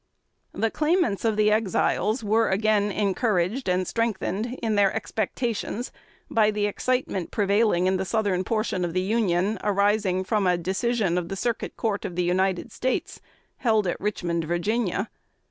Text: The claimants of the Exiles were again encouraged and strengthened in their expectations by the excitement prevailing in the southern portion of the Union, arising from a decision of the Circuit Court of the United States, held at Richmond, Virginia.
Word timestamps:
The 0.53 0.71
claimants 0.71 1.23
of 1.25 1.37
the 1.37 1.51
Exiles 1.51 2.23
were 2.23 2.49
again 2.49 2.91
encouraged 2.91 3.69
and 3.69 3.85
strengthened 3.87 4.57
in 4.63 4.73
their 4.73 4.91
expectations 4.95 5.91
by 6.27 6.49
the 6.49 6.65
excitement 6.65 7.29
prevailing 7.29 7.85
in 7.85 7.97
the 7.97 8.03
southern 8.03 8.43
portion 8.43 8.83
of 8.83 8.93
the 8.93 9.01
Union, 9.01 9.59
arising 9.63 10.23
from 10.23 10.47
a 10.47 10.57
decision 10.57 11.19
of 11.19 11.29
the 11.29 11.35
Circuit 11.35 11.77
Court 11.77 12.03
of 12.03 12.15
the 12.15 12.23
United 12.23 12.71
States, 12.71 13.21
held 13.57 13.85
at 13.85 14.01
Richmond, 14.01 14.45
Virginia. 14.45 15.07